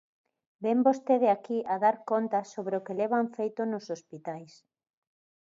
[0.63, 4.53] Vén vostede aquí a dar conta sobre o que levan feito nos hospitais.